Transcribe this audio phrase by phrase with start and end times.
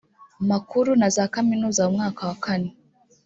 [0.49, 2.69] makuru na za kaminuza mu mwaka wa kane